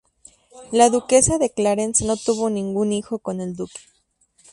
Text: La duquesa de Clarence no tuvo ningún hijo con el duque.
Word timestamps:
La 0.71 0.89
duquesa 0.89 1.37
de 1.37 1.51
Clarence 1.51 2.03
no 2.03 2.17
tuvo 2.17 2.49
ningún 2.49 2.91
hijo 2.91 3.19
con 3.19 3.39
el 3.39 3.55
duque. 3.55 3.77